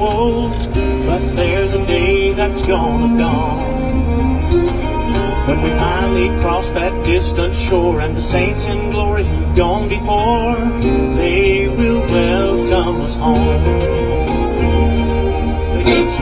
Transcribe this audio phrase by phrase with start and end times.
[0.00, 3.58] but there's a day that's gonna dawn.
[5.46, 10.56] When we finally cross that distant shore and the saints in glory who've gone before,
[11.16, 13.62] they will welcome us home.
[15.76, 16.18] The gates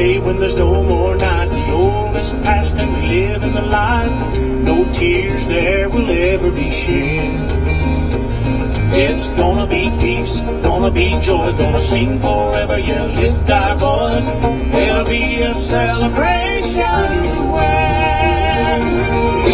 [0.00, 1.48] day when there's no more night.
[1.56, 4.14] The old is past and we live in the light.
[4.70, 7.48] No tears there will ever be shed.
[9.04, 12.78] It's gonna be peace, gonna be joy, gonna sing forever.
[12.78, 14.30] Yeah, lift our voice.
[14.72, 18.80] There'll be a celebration when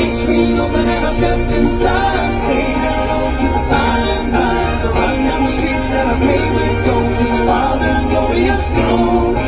[0.01, 0.21] it's
[0.65, 2.35] open and I step inside.
[2.47, 4.57] Say hello to the by and by
[4.99, 9.46] run down the streets that I paved with gold to the Father's glorious throne.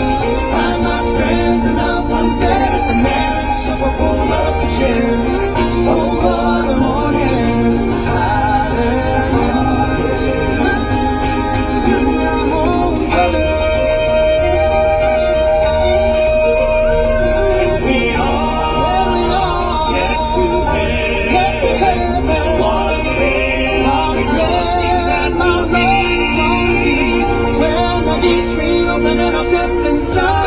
[29.98, 30.37] Inside,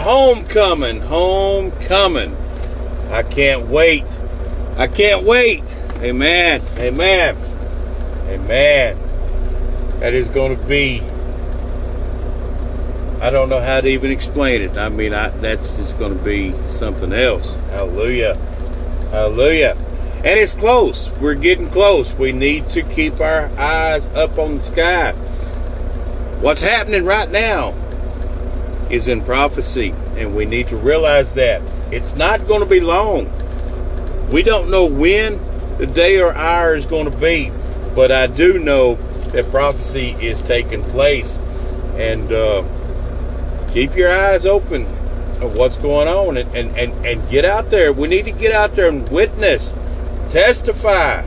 [0.00, 2.34] Homecoming, homecoming.
[3.10, 4.06] I can't wait.
[4.78, 5.62] I can't wait.
[5.96, 7.36] Amen, amen,
[8.28, 8.98] amen.
[9.98, 11.02] That is going to be,
[13.20, 14.78] I don't know how to even explain it.
[14.78, 17.56] I mean, I, that's just going to be something else.
[17.56, 18.36] Hallelujah,
[19.10, 19.76] hallelujah.
[20.24, 21.10] And it's close.
[21.18, 22.14] We're getting close.
[22.14, 25.12] We need to keep our eyes up on the sky.
[26.40, 27.74] What's happening right now
[28.90, 31.62] is in prophecy, and we need to realize that
[31.92, 33.30] it's not going to be long.
[34.30, 35.40] We don't know when
[35.78, 37.50] the day or hour is going to be,
[37.94, 38.94] but I do know
[39.32, 41.38] that prophecy is taking place,
[41.96, 42.64] and uh,
[43.72, 44.82] keep your eyes open
[45.40, 47.92] of what's going on, and, and, and, and get out there.
[47.92, 49.72] We need to get out there and witness,
[50.30, 51.24] testify,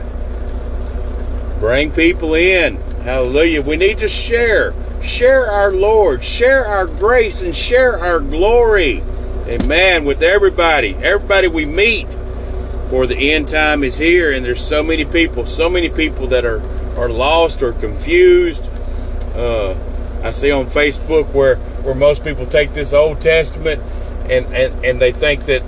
[1.58, 2.76] bring people in.
[3.02, 3.60] Hallelujah.
[3.60, 4.72] We need to share
[5.04, 9.02] share our Lord, share our grace, and share our glory.
[9.46, 10.04] Amen.
[10.04, 12.18] With everybody, everybody we meet.
[12.90, 16.44] For the end time is here, and there's so many people, so many people that
[16.44, 16.62] are
[16.96, 18.62] are lost or confused.
[19.34, 19.74] Uh,
[20.22, 23.82] I see on Facebook where where most people take this Old Testament
[24.28, 25.62] and and and they think that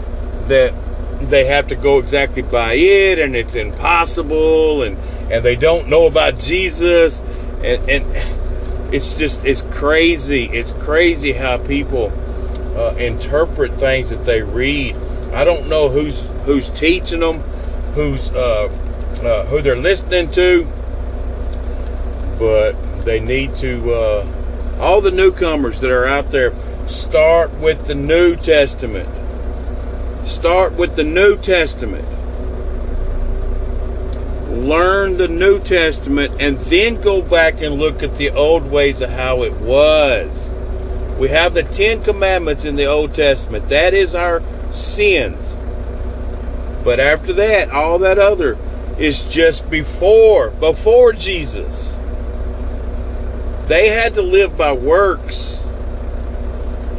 [0.48, 0.72] that
[1.20, 4.98] they have to go exactly by it, and it's impossible, and
[5.30, 7.21] and they don't know about Jesus,
[7.62, 8.35] and and
[8.92, 10.44] it's just it's crazy.
[10.44, 12.12] It's crazy how people
[12.77, 14.97] uh, interpret things that they read.
[15.33, 17.41] I don't know who's who's teaching them
[17.94, 18.68] who's uh,
[19.22, 20.66] uh, who they're listening to
[22.38, 22.72] but
[23.04, 24.27] they need to uh,
[24.78, 26.53] all the newcomers that are out there
[26.88, 29.09] start with the new testament.
[30.28, 32.06] Start with the new testament
[34.56, 39.10] learn the New Testament and then go back and look at the old ways of
[39.10, 40.54] how it was.
[41.18, 43.68] We have the Ten Commandments in the Old Testament.
[43.68, 44.42] That is our
[44.72, 45.56] sins.
[46.84, 48.58] But after that, all that other
[48.98, 51.97] is just before, before Jesus.
[53.66, 55.62] They had to live by works.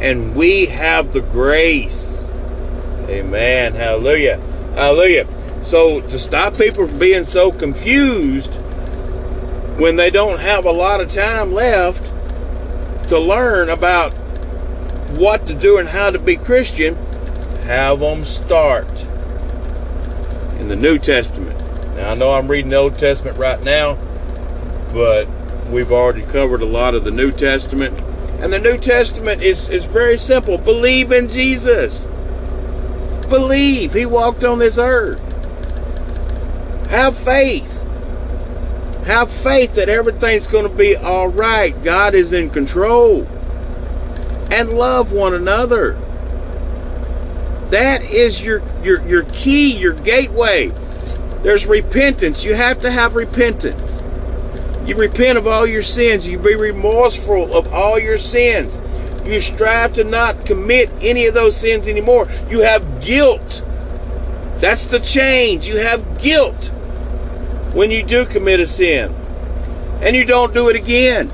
[0.00, 2.28] And we have the grace.
[3.08, 3.74] Amen.
[3.74, 4.38] Hallelujah.
[4.74, 5.26] Hallelujah.
[5.68, 8.50] So to stop people from being so confused
[9.76, 12.02] when they don't have a lot of time left
[13.10, 14.14] to learn about
[15.18, 16.94] what to do and how to be Christian,
[17.64, 18.88] have them start
[20.58, 21.58] in the New Testament.
[21.96, 23.98] Now I know I'm reading the Old Testament right now,
[24.94, 25.28] but
[25.70, 27.92] we've already covered a lot of the New Testament.
[28.40, 30.56] And the New Testament is, is very simple.
[30.56, 32.08] Believe in Jesus.
[33.28, 33.92] Believe.
[33.92, 35.20] He walked on this earth.
[36.88, 37.86] Have faith.
[39.04, 41.82] Have faith that everything's going to be all right.
[41.84, 43.26] God is in control.
[44.50, 45.98] And love one another.
[47.70, 50.72] That is your, your, your key, your gateway.
[51.42, 52.42] There's repentance.
[52.42, 54.02] You have to have repentance.
[54.86, 56.26] You repent of all your sins.
[56.26, 58.78] You be remorseful of all your sins.
[59.26, 62.28] You strive to not commit any of those sins anymore.
[62.48, 63.62] You have guilt.
[64.60, 65.68] That's the change.
[65.68, 66.72] You have guilt
[67.78, 69.14] when you do commit a sin.
[70.02, 71.30] And you don't do it again.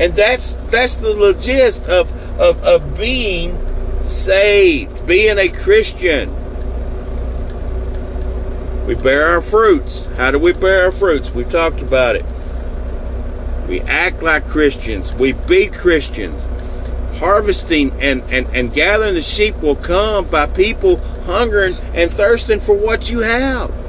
[0.00, 2.10] And that's that's the gist of,
[2.40, 3.58] of, of being
[4.02, 6.34] saved, being a Christian.
[8.86, 10.06] We bear our fruits.
[10.16, 11.30] How do we bear our fruits?
[11.32, 12.24] We've talked about it.
[13.68, 15.12] We act like Christians.
[15.12, 16.46] We be Christians.
[17.18, 20.96] Harvesting and, and, and gathering the sheep will come by people
[21.26, 23.79] hungering and thirsting for what you have.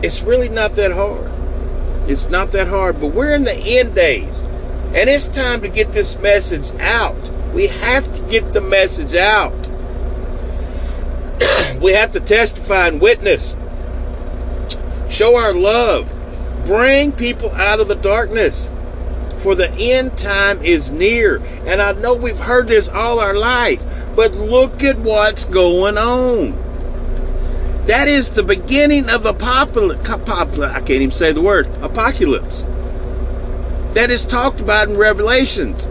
[0.00, 1.28] It's really not that hard.
[2.08, 4.40] It's not that hard, but we're in the end days.
[4.94, 7.16] And it's time to get this message out.
[7.52, 9.52] We have to get the message out.
[11.80, 13.56] we have to testify and witness.
[15.10, 16.08] Show our love.
[16.64, 18.72] Bring people out of the darkness.
[19.38, 21.42] For the end time is near.
[21.66, 23.84] And I know we've heard this all our life,
[24.14, 26.67] but look at what's going on.
[27.88, 30.10] That is the beginning of apocalypse.
[30.10, 32.64] I can't even say the word apocalypse.
[33.94, 35.88] That is talked about in Revelations.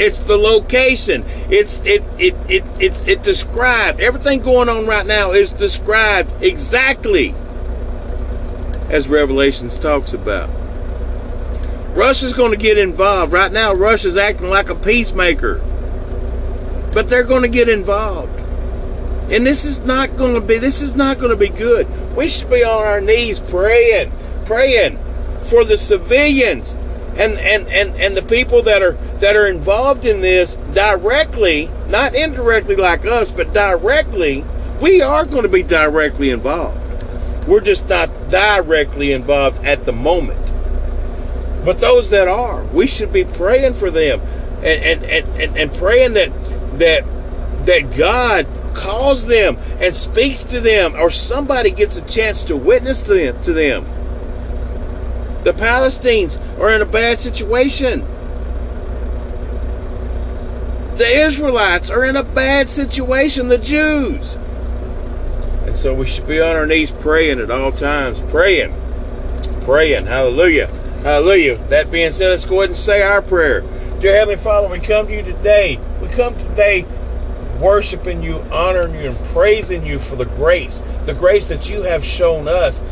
[0.00, 1.24] It's the location.
[1.50, 4.00] It's it it it it's it described.
[4.00, 7.34] Everything going on right now is described exactly
[8.88, 10.48] as Revelations talks about.
[11.94, 13.30] Russia's going to get involved.
[13.30, 15.60] Right now, Russia's acting like a peacemaker.
[16.94, 18.45] But they're going to get involved.
[19.30, 21.86] And this is not going to be this is not going to be good.
[22.16, 24.12] We should be on our knees praying,
[24.44, 24.98] praying
[25.44, 26.74] for the civilians
[27.18, 32.14] and, and, and, and the people that are that are involved in this directly, not
[32.14, 34.44] indirectly like us, but directly,
[34.80, 36.78] we are going to be directly involved.
[37.46, 40.52] We're just not directly involved at the moment.
[41.64, 44.20] But those that are, we should be praying for them
[44.62, 46.30] and, and, and, and, praying that
[46.78, 47.04] that
[47.66, 48.46] that God
[48.76, 53.42] calls them and speaks to them or somebody gets a chance to witness to them
[53.42, 53.84] to them.
[55.44, 58.00] The Palestinians are in a bad situation.
[60.96, 64.34] The Israelites are in a bad situation, the Jews.
[65.66, 68.20] And so we should be on our knees praying at all times.
[68.30, 68.74] Praying.
[69.62, 70.06] Praying.
[70.06, 70.68] Hallelujah.
[71.02, 71.56] Hallelujah.
[71.68, 73.60] That being said, let's go ahead and say our prayer.
[74.00, 75.78] Dear Heavenly Father, we come to you today.
[76.00, 76.86] We come today
[77.60, 82.04] worshiping you, honoring you, and praising you for the grace, the grace that you have
[82.04, 82.82] shown us,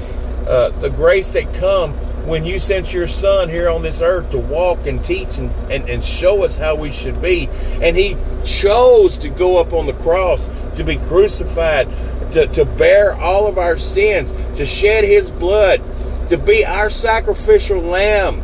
[0.46, 1.92] uh, the grace that come
[2.26, 5.88] when you sent your son here on this earth to walk and teach and, and,
[5.88, 7.48] and show us how we should be.
[7.82, 11.88] And he chose to go up on the cross, to be crucified,
[12.32, 15.82] to, to bear all of our sins, to shed his blood,
[16.30, 18.42] to be our sacrificial lamb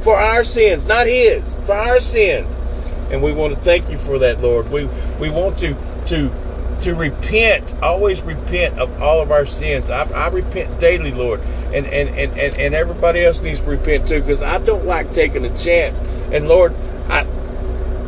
[0.00, 2.56] for our sins, not his, for our sins.
[3.12, 4.70] And we want to thank you for that, Lord.
[4.70, 4.88] We
[5.20, 5.76] we want to
[6.06, 6.30] to
[6.82, 9.88] to repent, always repent of all of our sins.
[9.88, 11.40] I, I repent daily, Lord.
[11.72, 15.12] And, and, and, and, and everybody else needs to repent too, because I don't like
[15.12, 16.00] taking a chance.
[16.32, 16.74] And Lord,
[17.08, 17.24] I,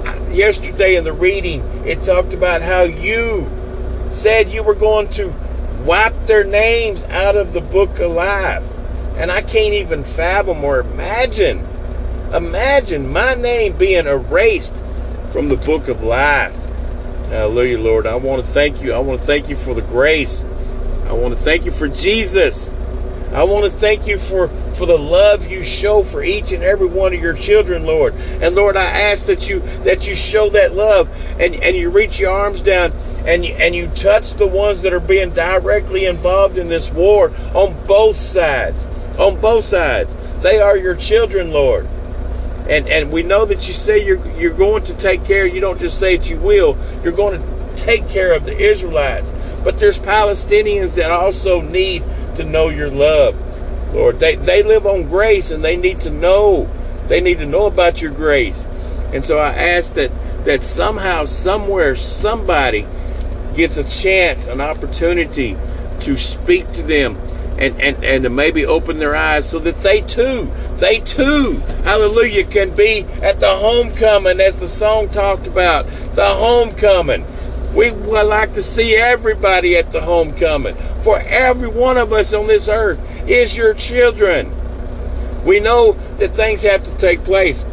[0.05, 3.49] I, yesterday in the reading, it talked about how you
[4.11, 5.33] said you were going to
[5.85, 8.65] wipe their names out of the book of life.
[9.17, 11.65] And I can't even fathom or imagine,
[12.35, 14.75] imagine my name being erased
[15.35, 16.55] from the book of life.
[17.27, 18.07] Hallelujah, Lord.
[18.07, 18.93] I want to thank you.
[18.93, 20.45] I want to thank you for the grace.
[21.09, 22.71] I want to thank you for Jesus.
[23.33, 26.87] I want to thank you for, for the love you show for each and every
[26.87, 28.15] one of your children, Lord.
[28.15, 31.09] And Lord, I ask that you that you show that love
[31.41, 32.93] and, and you reach your arms down
[33.27, 37.33] and you, and you touch the ones that are being directly involved in this war
[37.55, 38.87] on both sides.
[39.19, 40.17] On both sides.
[40.43, 41.89] They are your children, Lord.
[42.69, 45.47] And and we know that you say you're you're going to take care.
[45.47, 46.79] You don't just say that you will.
[47.03, 49.33] You're going to take care of the Israelites.
[49.63, 52.05] But there's Palestinians that also need
[52.37, 53.37] to know your love.
[53.95, 56.69] Lord, they, they live on grace and they need to know.
[57.09, 58.67] They need to know about your grace.
[59.13, 60.11] And so I ask that
[60.45, 62.87] that somehow, somewhere, somebody
[63.55, 65.57] gets a chance, an opportunity
[66.01, 67.17] to speak to them
[67.59, 71.53] and, and, and to maybe open their eyes so that they too, they too,
[71.85, 75.87] hallelujah, can be at the homecoming as the song talked about.
[76.15, 77.27] The homecoming.
[77.75, 80.77] We would like to see everybody at the homecoming.
[81.03, 84.53] For every one of us on this earth is your children.
[85.45, 87.65] We know that things have to take place.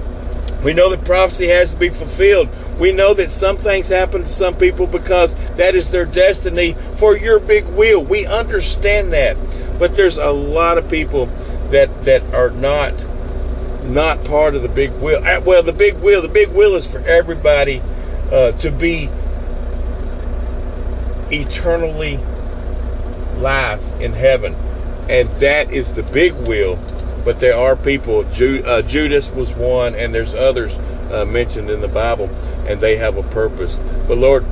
[0.63, 2.49] We know that prophecy has to be fulfilled.
[2.79, 7.15] We know that some things happen to some people because that is their destiny for
[7.15, 8.03] your big will.
[8.03, 9.37] We understand that.
[9.81, 11.25] But there's a lot of people
[11.71, 12.93] that that are not
[13.83, 15.25] not part of the big will.
[15.25, 17.81] Uh, well, the big will, the big will is for everybody
[18.31, 19.09] uh, to be
[21.31, 22.19] eternally
[23.39, 24.53] life in heaven,
[25.09, 26.77] and that is the big will.
[27.25, 28.19] But there are people.
[28.19, 30.77] Uh, Judas was one, and there's others
[31.11, 32.29] uh, mentioned in the Bible,
[32.67, 33.79] and they have a purpose.
[34.07, 34.45] But Lord,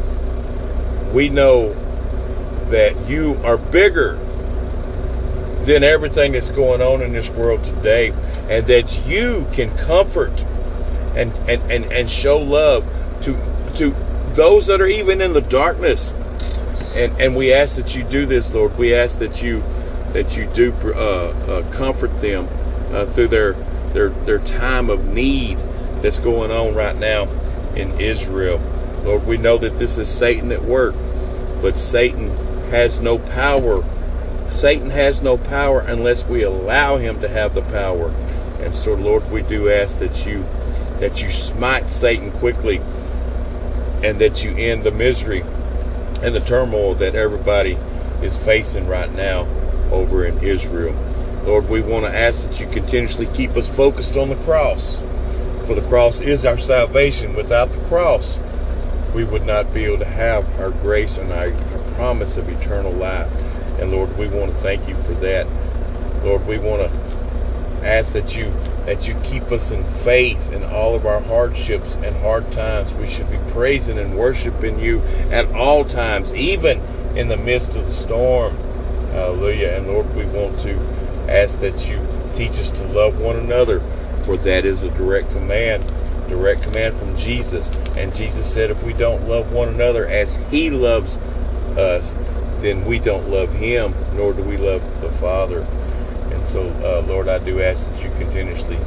[1.14, 1.74] we know
[2.72, 4.18] that you are bigger
[5.66, 8.10] than everything that's going on in this world today,
[8.50, 10.44] and that you can comfort
[11.16, 12.88] and and and, and show love
[13.24, 13.34] to
[13.76, 13.96] to
[14.34, 16.14] those that are even in the darkness
[16.96, 18.78] and and we ask that you do this, Lord.
[18.78, 19.64] We ask that you
[20.14, 22.48] that you do uh, uh, comfort them
[22.92, 23.54] uh, through their
[23.94, 25.58] their their time of need
[26.02, 27.30] that's going on right now
[27.76, 28.60] in Israel.
[29.04, 30.96] Lord, we know that this is Satan at work,
[31.62, 32.30] but Satan
[32.72, 33.84] has no power.
[34.54, 38.10] Satan has no power unless we allow him to have the power.
[38.60, 40.46] And so, Lord, we do ask that you
[41.00, 42.82] that you smite Satan quickly
[44.04, 45.42] and that you end the misery
[46.22, 47.78] and the turmoil that everybody
[48.22, 49.48] is facing right now
[49.92, 50.94] over in Israel.
[51.46, 54.98] Lord, we want to ask that you continuously keep us focused on the cross.
[55.66, 57.34] For the cross is our salvation.
[57.34, 58.38] Without the cross,
[59.14, 62.92] we would not be able to have our grace and our, our promise of eternal
[62.92, 63.32] life.
[63.80, 65.48] And Lord, we want to thank you for that.
[66.24, 68.54] Lord, we want to ask that you
[68.86, 72.94] that you keep us in faith in all of our hardships and hard times.
[72.94, 76.80] We should be praising and worshiping you at all times, even
[77.16, 78.58] in the midst of the storm.
[79.12, 79.78] Hallelujah.
[79.78, 80.76] And Lord, we want to
[81.30, 83.80] ask that you teach us to love one another,
[84.24, 85.86] for that is a direct command,
[86.28, 87.72] direct command from Jesus.
[87.96, 91.18] And Jesus said, if we don't love one another as He loves
[91.78, 92.16] us,
[92.62, 95.66] then we don't love Him, nor do we love the Father.
[96.32, 98.78] And so, uh, Lord, I do ask that you continuously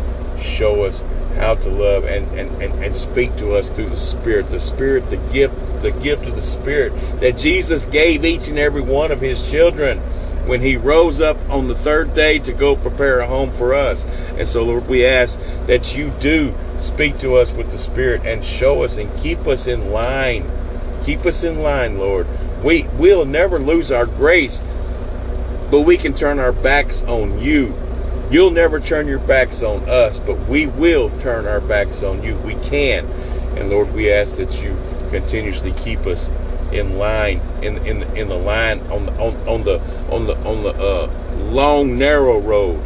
[0.40, 1.04] show us
[1.36, 4.48] how to love and, and, and, and speak to us through the Spirit.
[4.48, 8.82] The Spirit, the gift, the gift of the Spirit that Jesus gave each and every
[8.82, 9.98] one of his children
[10.46, 14.04] when he rose up on the third day to go prepare a home for us.
[14.36, 18.44] And so, Lord, we ask that you do speak to us with the Spirit and
[18.44, 20.50] show us and keep us in line.
[21.04, 22.26] Keep us in line, Lord.
[22.62, 24.62] We will never lose our grace
[25.72, 27.74] but we can turn our backs on you.
[28.30, 32.36] You'll never turn your backs on us, but we will turn our backs on you.
[32.36, 33.06] We can.
[33.56, 34.76] And Lord, we ask that you
[35.08, 36.28] continuously keep us
[36.72, 40.62] in line in in in the line on the on, on the on the on
[40.62, 41.10] the uh,
[41.50, 42.82] long narrow road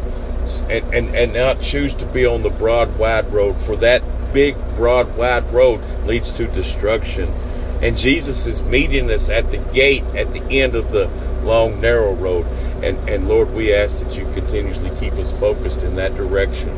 [0.71, 4.03] and, and and not choose to be on the broad wide road for that
[4.33, 7.33] big broad wide road leads to destruction
[7.87, 11.09] and Jesus is meeting us at the gate at the end of the
[11.45, 12.45] long narrow road
[12.83, 16.71] and, and Lord, we ask that you continuously keep us focused in that direction.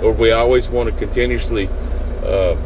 [0.00, 1.68] Lord, we always want to continuously
[2.24, 2.56] uh,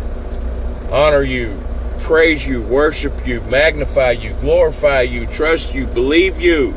[0.91, 1.61] honor you,
[1.99, 6.75] praise you, worship you, magnify you, glorify you, trust you, believe you,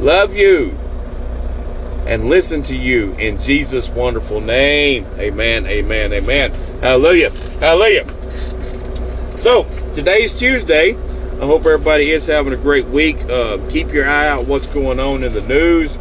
[0.00, 0.78] love you,
[2.06, 5.06] and listen to you in Jesus' wonderful name.
[5.18, 6.50] Amen, amen, amen.
[6.80, 8.04] Hallelujah, hallelujah.
[9.42, 9.64] So,
[9.96, 10.94] today's Tuesday.
[10.94, 13.24] I hope everybody is having a great week.
[13.24, 15.96] Uh, keep your eye out what's going on in the news,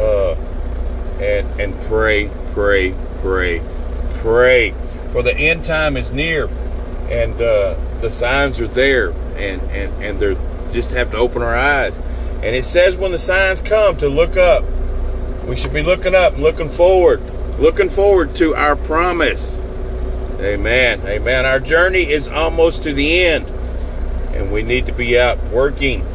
[0.00, 0.34] uh,
[1.20, 3.62] and and pray, pray, pray,
[4.14, 4.74] pray.
[5.12, 6.48] For the end time is near,
[7.08, 10.36] and uh, the signs are there, and and and they
[10.72, 11.98] just have to open our eyes.
[12.42, 14.64] And it says when the signs come to look up.
[15.46, 17.20] We should be looking up, looking forward,
[17.60, 19.61] looking forward to our promise.
[20.42, 21.02] Amen.
[21.06, 21.46] Amen.
[21.46, 23.46] Our journey is almost to the end
[24.34, 26.06] and we need to be out working.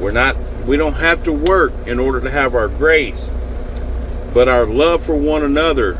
[0.00, 0.36] We're not
[0.66, 3.30] we don't have to work in order to have our grace.
[4.34, 5.98] But our love for one another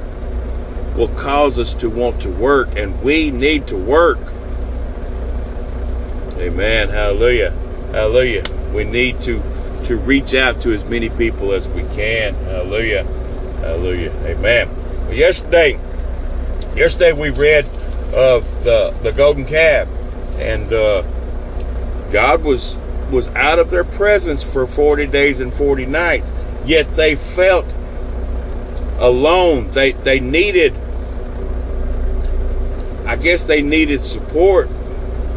[0.95, 4.19] will cause us to want to work, and we need to work.
[6.37, 6.91] Amen.
[6.91, 7.51] Hallelujah.
[7.93, 8.45] Hallelujah.
[8.75, 9.43] We need to
[9.85, 12.35] to reach out to as many people as we can.
[12.45, 13.05] Hallelujah.
[13.61, 14.13] Hallelujah.
[14.25, 14.69] Amen.
[15.07, 15.81] Well, yesterday,
[16.77, 17.69] yesterday we read
[18.15, 19.89] of the the golden calf,
[20.37, 21.03] and uh,
[22.11, 22.77] God was
[23.11, 26.31] was out of their presence for 40 days and 40 nights.
[26.65, 27.75] Yet they felt
[28.99, 29.71] alone.
[29.71, 30.75] They they needed
[33.09, 34.69] I guess they needed support.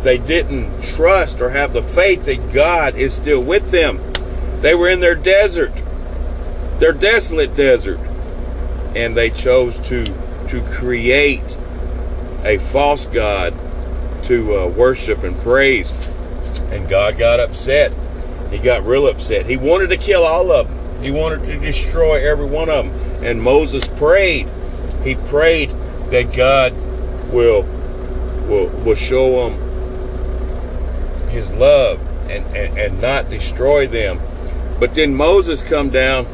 [0.04, 3.98] They didn't trust or have the faith that God is still with them.
[4.60, 5.72] They were in their desert,
[6.80, 8.00] their desolate desert,
[8.94, 10.04] and they chose to
[10.52, 11.58] to create
[12.44, 13.54] a false god
[14.26, 15.92] to uh, worship and praise.
[16.72, 17.94] And God got upset.
[18.52, 19.46] He got real upset.
[19.46, 21.04] He wanted to kill all of them.
[21.04, 23.24] He wanted to destroy every one of them.
[23.24, 24.50] And Moses prayed.
[25.04, 25.70] He prayed
[26.10, 26.74] that God
[27.32, 27.64] will
[28.48, 34.20] will will show them his love and, and, and not destroy them.
[34.80, 36.26] But then Moses come down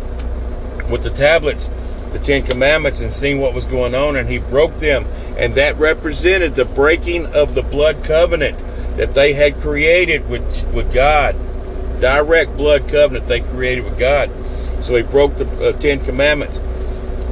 [0.89, 1.69] with the tablets,
[2.17, 5.05] the Ten Commandments, and seen what was going on, and he broke them.
[5.37, 8.57] And that represented the breaking of the blood covenant
[8.97, 11.35] that they had created with, with God.
[12.01, 14.31] Direct blood covenant they created with God.
[14.81, 16.59] So he broke the uh, Ten Commandments.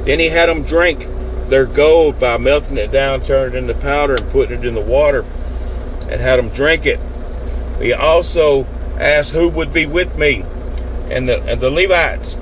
[0.04, 1.06] Then he had them drink
[1.48, 4.80] their gold by melting it down, turning it into powder, and putting it in the
[4.80, 5.24] water,
[6.08, 7.00] and had them drink it.
[7.80, 8.66] He also
[8.98, 10.44] asked who would be with me,
[11.10, 12.36] and the and the Levites,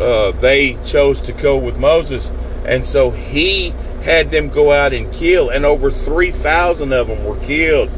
[0.00, 2.32] uh, they chose to go with Moses,
[2.64, 3.70] and so he
[4.02, 7.90] had them go out and kill, and over three thousand of them were killed.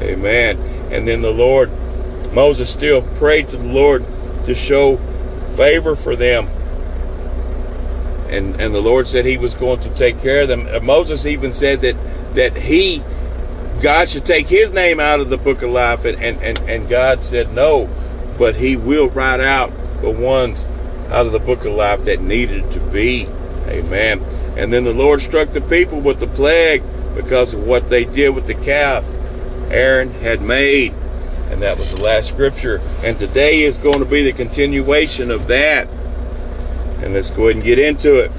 [0.00, 0.58] Amen.
[0.90, 1.70] And then the Lord,
[2.32, 4.04] Moses still prayed to the Lord
[4.46, 4.96] to show
[5.56, 6.48] favor for them
[8.30, 10.66] and and the Lord said He was going to take care of them.
[10.70, 11.96] Uh, Moses even said that
[12.34, 13.02] that he,
[13.82, 16.88] God, should take His name out of the book of life, and and and, and
[16.88, 17.88] God said no,
[18.38, 20.64] but He will write out the ones
[21.10, 23.26] out of the book of life that needed to be.
[23.66, 24.22] Amen.
[24.56, 26.82] And then the Lord struck the people with the plague
[27.14, 29.04] because of what they did with the calf
[29.70, 30.92] Aaron had made.
[31.50, 32.80] And that was the last scripture.
[33.02, 35.88] And today is going to be the continuation of that.
[37.02, 38.30] And let's go ahead and get into it.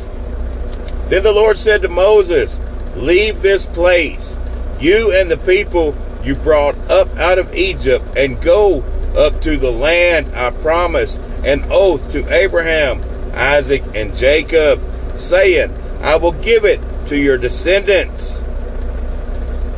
[1.10, 2.62] Then the Lord said to Moses,
[2.95, 4.38] Leave this place,
[4.79, 8.81] you and the people you brought up out of Egypt, and go
[9.15, 13.01] up to the land I promised an oath to Abraham,
[13.34, 14.82] Isaac, and Jacob,
[15.15, 18.43] saying, I will give it to your descendants.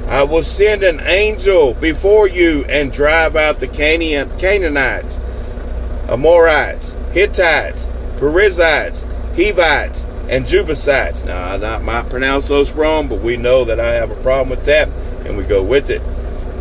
[0.08, 5.20] I will send an angel before you and drive out the Canaanites,
[6.08, 9.04] Amorites, Hittites, Perizzites,
[9.36, 11.24] Hivites, and Jebusites.
[11.24, 14.66] Now, I might pronounce those wrong, but we know that I have a problem with
[14.66, 14.90] that,
[15.26, 16.02] and we go with it.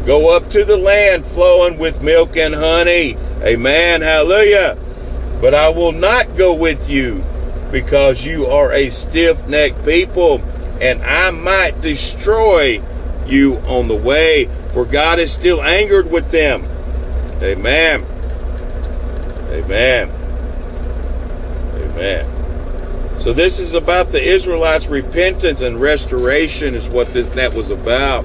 [0.06, 3.16] Go up to the land flowing with milk and honey.
[3.42, 4.00] Amen.
[4.00, 4.78] Hallelujah.
[5.42, 7.24] But I will not go with you
[7.72, 10.40] because you are a stiff necked people,
[10.80, 12.80] and I might destroy
[13.26, 16.62] you on the way, for God is still angered with them.
[17.42, 18.06] Amen.
[19.50, 20.10] Amen.
[21.74, 23.20] Amen.
[23.20, 28.22] So this is about the Israelites' repentance and restoration is what this, that was about.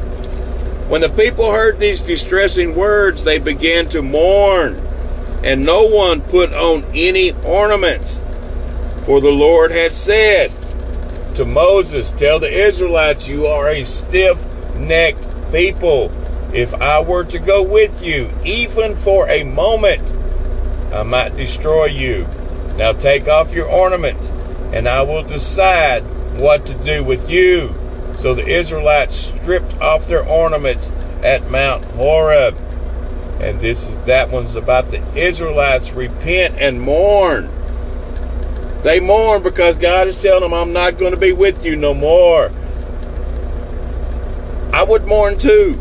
[0.88, 4.87] When the people heard these distressing words, they began to mourn,
[5.44, 8.20] and no one put on any ornaments.
[9.06, 10.52] For the Lord had said
[11.36, 14.44] to Moses, Tell the Israelites, you are a stiff
[14.76, 16.12] necked people.
[16.54, 20.14] If I were to go with you, even for a moment,
[20.94, 22.28] I might destroy you.
[22.78, 24.30] Now take off your ornaments,
[24.74, 26.04] and I will decide
[26.40, 27.74] what to do with you.
[28.20, 30.92] So the Israelites stripped off their ornaments
[31.24, 32.58] at Mount Horeb.
[33.40, 37.50] And this is that one's about the Israelites repent and mourn.
[38.84, 41.94] They mourn because God is telling them, I'm not going to be with you no
[41.94, 42.52] more.
[44.74, 45.80] I would mourn too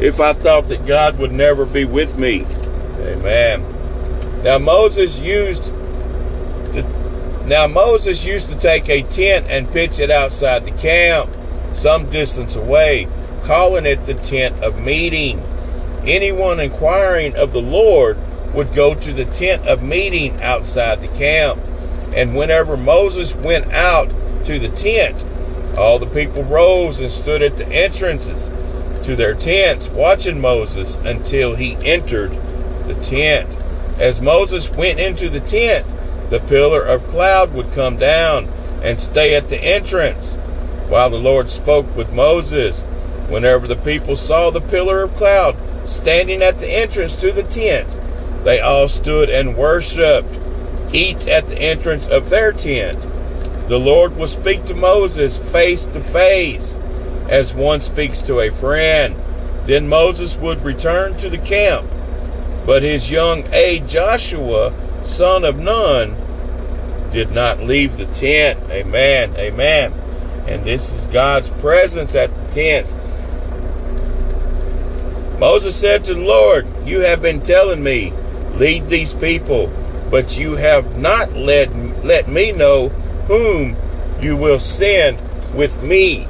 [0.00, 2.46] if I thought that God would never be with me.
[3.00, 3.64] Amen.
[4.42, 10.64] Now Moses used to, now Moses used to take a tent and pitch it outside
[10.64, 11.30] the camp,
[11.72, 13.08] some distance away,
[13.44, 15.40] calling it the tent of meeting.
[16.04, 18.18] Anyone inquiring of the Lord
[18.52, 21.60] would go to the tent of meeting outside the camp.
[22.14, 24.10] And whenever Moses went out
[24.46, 25.24] to the tent,
[25.78, 28.50] all the people rose and stood at the entrances
[29.06, 32.32] to their tents, watching Moses until he entered
[32.86, 33.48] the tent.
[33.98, 35.86] As Moses went into the tent,
[36.30, 38.48] the pillar of cloud would come down
[38.82, 40.34] and stay at the entrance.
[40.88, 42.82] while the Lord spoke with Moses.
[43.30, 45.56] Whenever the people saw the pillar of cloud
[45.92, 47.96] standing at the entrance to the tent,
[48.44, 50.36] they all stood and worshipped,
[50.92, 53.00] each at the entrance of their tent.
[53.68, 56.76] The Lord will speak to Moses face to face,
[57.28, 59.16] as one speaks to a friend.
[59.66, 61.88] Then Moses would return to the camp.
[62.66, 64.72] But his young aide Joshua,
[65.04, 66.16] son of Nun,
[67.12, 68.58] did not leave the tent.
[68.70, 69.34] Amen.
[69.36, 69.92] Amen.
[70.46, 72.94] And this is God's presence at the tent.
[75.42, 78.12] Moses said to the Lord, You have been telling me,
[78.54, 79.72] lead these people,
[80.08, 81.74] but you have not let,
[82.04, 82.90] let me know
[83.26, 83.76] whom
[84.20, 85.18] you will send
[85.52, 86.28] with me.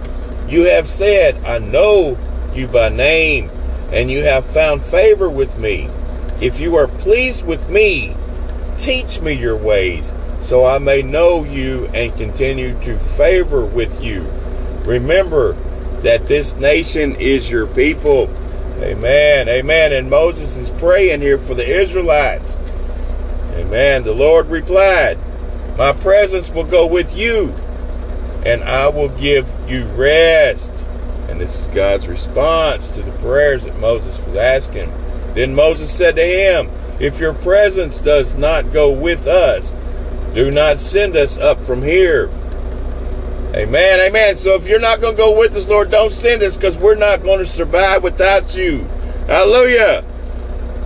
[0.48, 2.16] You have said, I know
[2.54, 3.50] you by name,
[3.92, 5.90] and you have found favor with me.
[6.40, 8.16] If you are pleased with me,
[8.78, 14.22] teach me your ways, so I may know you and continue to favor with you.
[14.86, 15.52] Remember
[16.00, 18.30] that this nation is your people.
[18.82, 19.48] Amen.
[19.48, 19.92] Amen.
[19.92, 22.56] And Moses is praying here for the Israelites.
[23.52, 24.02] Amen.
[24.02, 25.18] The Lord replied,
[25.78, 27.54] My presence will go with you,
[28.44, 30.72] and I will give you rest.
[31.28, 34.92] And this is God's response to the prayers that Moses was asking.
[35.34, 36.68] Then Moses said to him,
[36.98, 39.72] If your presence does not go with us,
[40.34, 42.30] do not send us up from here.
[43.54, 44.36] Amen, amen.
[44.36, 46.94] So if you're not going to go with us, Lord, don't send us because we're
[46.94, 48.78] not going to survive without you.
[49.26, 50.02] Hallelujah.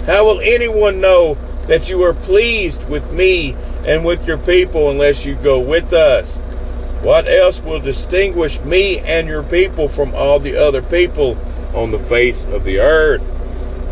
[0.07, 3.55] How will anyone know that you are pleased with me
[3.87, 6.39] and with your people unless you go with us?
[7.03, 11.39] What else will distinguish me and your people from all the other people
[11.73, 13.31] on the face of the earth?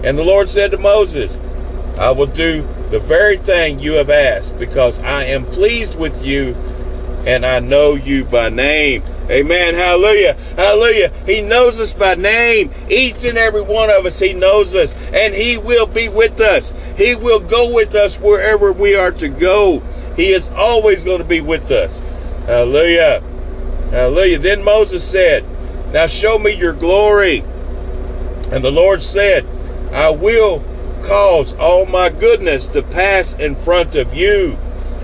[0.03, 1.39] And the Lord said to Moses,
[1.97, 6.57] I will do the very thing you have asked because I am pleased with you
[7.27, 9.03] and I know you by name.
[9.31, 9.75] Amen.
[9.75, 10.35] Hallelujah.
[10.57, 11.11] Hallelujah.
[11.25, 12.71] He knows us by name.
[12.91, 14.95] Each and every one of us, He knows us.
[15.13, 16.75] And He will be with us.
[16.97, 19.81] He will go with us wherever we are to go.
[20.17, 21.99] He is always going to be with us.
[22.47, 23.23] Hallelujah.
[23.91, 24.39] Hallelujah.
[24.39, 25.45] Then Moses said,
[25.93, 27.43] Now show me your glory.
[28.51, 29.47] And the Lord said,
[29.93, 30.63] I will
[31.03, 34.59] cause all my goodness to pass in front of you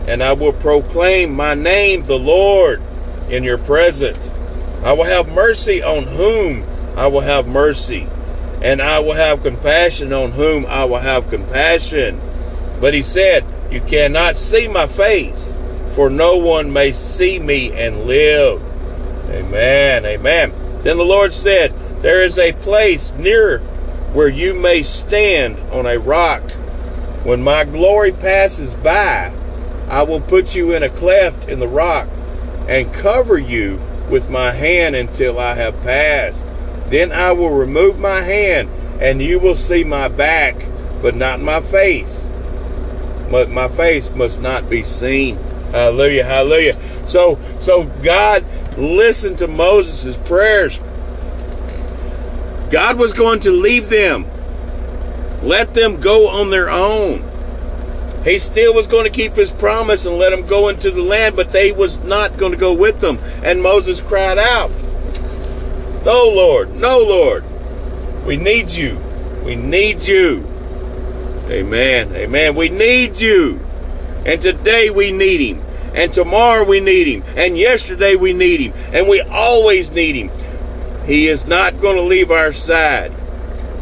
[0.07, 2.83] and I will proclaim my name, the Lord,
[3.29, 4.31] in your presence.
[4.83, 6.65] I will have mercy on whom
[6.97, 8.09] I will have mercy,
[8.63, 12.21] and I will have compassion on whom I will have compassion.
[12.81, 15.57] But he said, You cannot see my face,
[15.93, 18.63] for no one may see me and live.
[19.31, 20.05] Amen.
[20.05, 20.53] Amen.
[20.83, 23.59] Then the Lord said, There is a place near
[24.13, 26.43] where you may stand on a rock.
[27.23, 29.33] When my glory passes by,
[29.91, 32.09] I will put you in a cleft in the rock
[32.69, 36.47] and cover you with my hand until I have passed.
[36.89, 38.69] Then I will remove my hand,
[39.01, 40.65] and you will see my back,
[41.03, 42.31] but not my face.
[43.31, 45.37] But my face must not be seen.
[45.73, 47.09] Hallelujah, hallelujah.
[47.09, 48.45] So, so God
[48.77, 50.79] listened to Moses' prayers.
[52.71, 54.27] God was going to leave them,
[55.43, 57.30] let them go on their own.
[58.25, 61.37] He still was going to keep his promise and let them go into the land,
[61.37, 63.19] but they was not going to go with them.
[63.43, 64.71] And Moses cried out,
[66.05, 67.45] No, Lord, no, Lord.
[68.27, 68.99] We need you.
[69.45, 70.47] We need you.
[71.49, 72.15] Amen.
[72.15, 72.55] Amen.
[72.55, 73.59] We need you.
[74.27, 75.63] And today we need him.
[75.95, 77.25] And tomorrow we need him.
[77.37, 78.73] And yesterday we need him.
[78.93, 80.31] And we always need him.
[81.07, 83.13] He is not going to leave our side.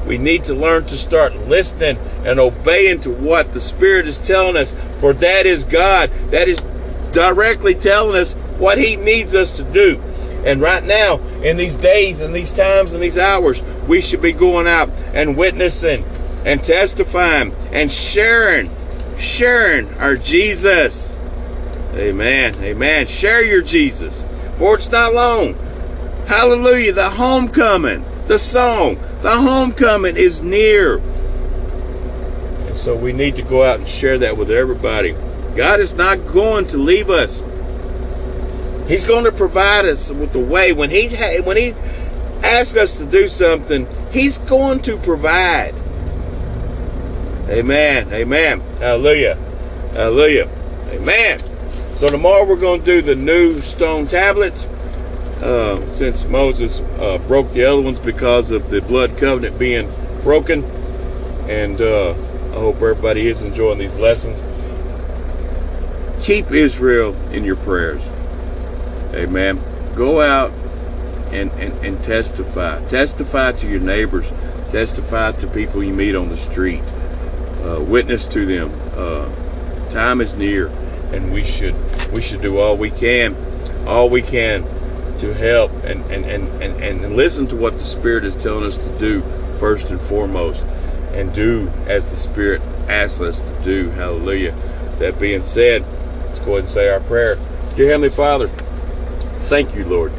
[0.07, 4.56] We need to learn to start listening and obeying to what the Spirit is telling
[4.56, 6.10] us, for that is God.
[6.30, 6.60] That is
[7.10, 9.98] directly telling us what He needs us to do.
[10.44, 14.32] And right now, in these days and these times and these hours, we should be
[14.32, 16.04] going out and witnessing
[16.44, 18.70] and testifying and sharing,
[19.18, 21.14] sharing our Jesus.
[21.94, 22.54] Amen.
[22.62, 23.06] Amen.
[23.06, 24.22] Share your Jesus.
[24.58, 25.54] For it's not long.
[26.26, 26.92] Hallelujah.
[26.92, 31.00] The homecoming, the song, the homecoming is near.
[32.78, 35.16] So we need to go out and share that with everybody.
[35.56, 37.42] God is not going to leave us.
[38.86, 40.72] He's going to provide us with the way.
[40.72, 41.08] When he
[41.42, 41.74] when he
[42.44, 45.74] asks us to do something, he's going to provide.
[47.48, 48.12] Amen.
[48.12, 48.60] Amen.
[48.78, 49.34] Hallelujah.
[49.92, 50.48] Hallelujah.
[50.90, 51.42] Amen.
[51.96, 54.64] So tomorrow we're going to do the new stone tablets.
[55.42, 59.90] Uh, since Moses uh, broke the other ones because of the blood covenant being
[60.22, 60.64] broken.
[61.48, 62.14] And uh,
[62.50, 64.42] I hope everybody is enjoying these lessons.
[66.24, 68.02] Keep Israel in your prayers.
[69.14, 69.61] Amen.
[69.94, 70.52] Go out
[71.30, 72.84] and, and, and testify.
[72.88, 74.28] Testify to your neighbors.
[74.70, 76.82] Testify to people you meet on the street.
[77.62, 78.72] Uh, witness to them.
[78.94, 79.28] Uh,
[79.90, 80.68] time is near,
[81.12, 81.74] and we should
[82.12, 83.37] we should do all we can,
[83.87, 84.64] all we can
[85.18, 88.78] to help and, and, and, and, and listen to what the Spirit is telling us
[88.78, 89.22] to do
[89.58, 90.64] first and foremost,
[91.18, 93.90] and do as the Spirit asks us to do.
[93.90, 94.54] Hallelujah.
[95.00, 95.85] That being said,
[96.26, 97.37] let's go ahead and say our prayer.
[97.74, 98.46] Dear Heavenly Father,
[99.48, 100.12] thank you, Lord.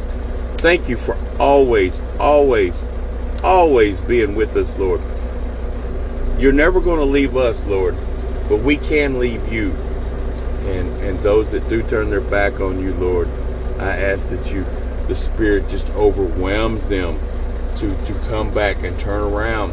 [0.58, 2.84] Thank you for always, always,
[3.42, 5.00] always being with us, Lord.
[6.38, 7.96] You're never going to leave us, Lord,
[8.48, 9.72] but we can leave you.
[10.60, 13.28] And and those that do turn their back on you, Lord,
[13.78, 14.66] I ask that you
[15.08, 17.18] the spirit just overwhelms them
[17.78, 19.72] to to come back and turn around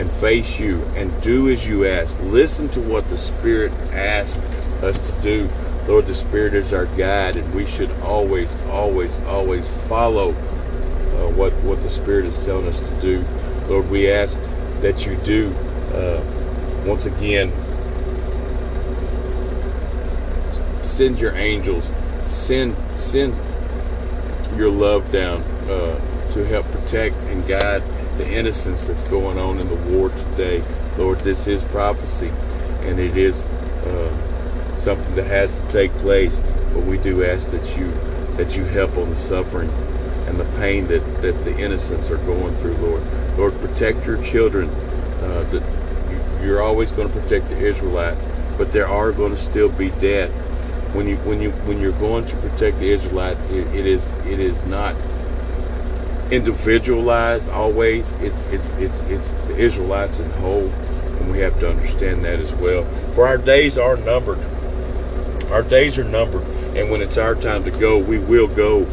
[0.00, 2.18] and face you and do as you ask.
[2.22, 4.36] Listen to what the spirit asks
[4.82, 5.48] us to do.
[5.86, 11.52] Lord, the Spirit is our guide, and we should always, always, always follow uh, what
[11.64, 13.24] what the Spirit is telling us to do.
[13.68, 14.38] Lord, we ask
[14.82, 15.52] that you do
[15.92, 16.22] uh,
[16.86, 17.52] once again
[20.84, 21.92] send your angels,
[22.26, 23.34] send send
[24.56, 25.98] your love down uh,
[26.32, 27.82] to help protect and guide
[28.20, 30.62] the innocence that's going on in the war today.
[30.98, 32.30] Lord, this is prophecy,
[32.82, 33.42] and it is.
[33.42, 34.30] Uh,
[34.80, 36.40] something that has to take place.
[36.72, 37.92] But we do ask that you
[38.36, 39.70] that you help on the suffering
[40.26, 43.02] and the pain that, that the innocents are going through, Lord.
[43.36, 44.68] Lord, protect your children.
[44.68, 49.68] Uh, that you're always going to protect the Israelites, but there are going to still
[49.68, 50.30] be death.
[50.94, 54.40] When you when you when you're going to protect the Israelite, it, it is it
[54.40, 54.96] is not
[56.30, 58.14] individualized always.
[58.14, 62.52] It's it's it's it's the Israelites in whole, and we have to understand that as
[62.54, 62.84] well.
[63.14, 64.38] For our days are numbered.
[65.50, 68.84] Our days are numbered, and when it's our time to go, we will go.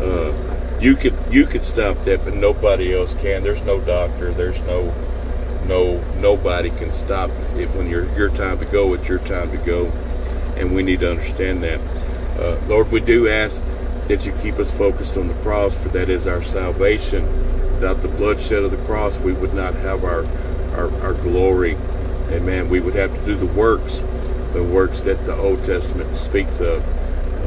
[0.00, 3.42] Uh, you could you could stop that, but nobody else can.
[3.42, 4.32] There's no doctor.
[4.32, 4.94] There's no
[5.66, 8.94] no nobody can stop it when you're your time to go.
[8.94, 9.86] It's your time to go,
[10.56, 11.80] and we need to understand that.
[12.38, 13.62] Uh, Lord, we do ask
[14.08, 17.24] that you keep us focused on the cross, for that is our salvation.
[17.74, 20.24] Without the bloodshed of the cross, we would not have our
[20.76, 21.76] our, our glory.
[22.30, 22.68] Amen.
[22.68, 24.02] We would have to do the works
[24.56, 26.82] the works that the Old Testament speaks of.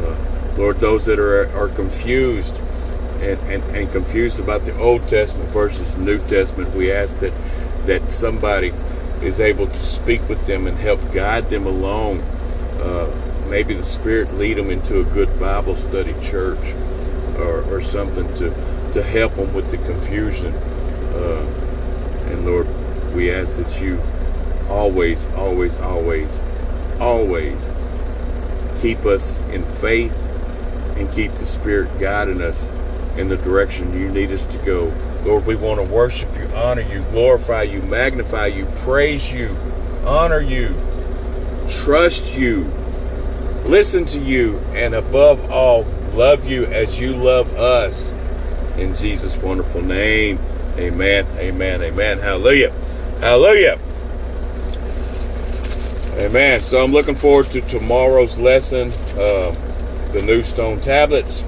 [0.03, 2.55] Uh, Lord, those that are, are confused
[3.19, 7.33] and, and, and confused about the Old Testament versus the New Testament, we ask that,
[7.87, 8.71] that somebody
[9.23, 12.19] is able to speak with them and help guide them along.
[12.79, 13.09] Uh,
[13.49, 16.73] maybe the Spirit lead them into a good Bible study church
[17.37, 18.49] or, or something to,
[18.93, 20.53] to help them with the confusion.
[20.53, 21.45] Uh,
[22.27, 22.67] and Lord,
[23.13, 24.01] we ask that you
[24.69, 26.41] always, always, always
[26.99, 27.69] always
[28.79, 30.15] keep us in faith
[30.97, 32.69] and keep the Spirit guiding us
[33.17, 34.93] in the direction you need us to go.
[35.25, 39.55] Lord, we want to worship you, honor you, glorify you, magnify you, praise you,
[40.05, 40.75] honor you,
[41.69, 42.71] trust you,
[43.69, 48.11] listen to you, and above all, love you as you love us.
[48.77, 50.39] In Jesus' wonderful name,
[50.77, 52.19] amen, amen, amen.
[52.19, 52.71] Hallelujah.
[53.19, 53.79] Hallelujah.
[56.19, 56.59] Amen.
[56.61, 59.55] So I'm looking forward to tomorrow's lesson, uh,
[60.11, 61.41] the new stone tablets,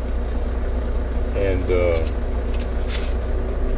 [1.36, 2.06] and uh,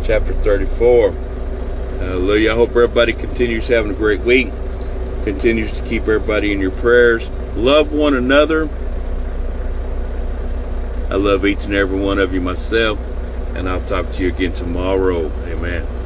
[0.04, 1.12] chapter 34.
[1.12, 2.52] Hallelujah.
[2.52, 4.50] I hope everybody continues having a great week,
[5.24, 7.30] continues to keep everybody in your prayers.
[7.56, 8.70] Love one another.
[11.10, 13.00] I love each and every one of you myself,
[13.56, 15.32] and I'll talk to you again tomorrow.
[15.46, 16.03] Amen.